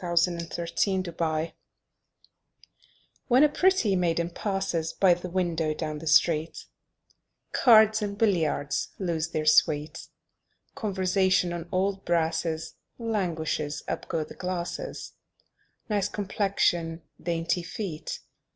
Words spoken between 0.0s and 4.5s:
Y Z At the Club When a pretty maiden